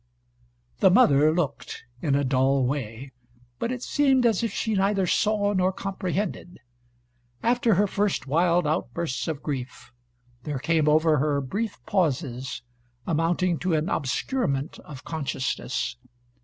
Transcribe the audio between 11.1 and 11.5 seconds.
her